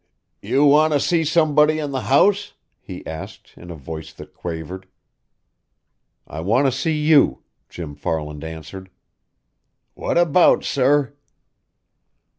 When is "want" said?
0.65-0.93, 6.39-6.65